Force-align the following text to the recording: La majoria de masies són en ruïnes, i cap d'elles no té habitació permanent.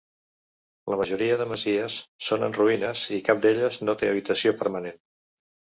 La 0.93 0.97
majoria 1.01 1.35
de 1.41 1.47
masies 1.51 1.99
són 2.31 2.49
en 2.49 2.57
ruïnes, 2.59 3.07
i 3.19 3.23
cap 3.29 3.45
d'elles 3.45 3.79
no 3.87 3.97
té 4.03 4.13
habitació 4.15 4.61
permanent. 4.65 5.01